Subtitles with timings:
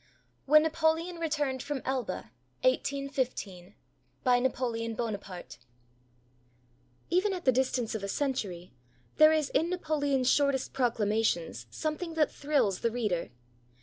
[0.47, 2.31] WHEN NAPOLEON RETURNED FROM ELBA
[2.63, 5.59] BY NAPOLEON BONAPARTE
[7.11, 8.73] [Even at the distance of a century,
[9.17, 13.29] there is in Napoleon's shortest proclamations something that thrills the reader.